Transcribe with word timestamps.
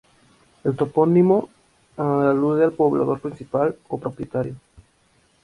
El 0.63 0.75
topónimo 0.75 1.49
alude 1.95 2.63
al 2.63 2.71
poblador 2.73 3.19
principal 3.19 3.75
o 3.87 3.99
propietario. 3.99 4.55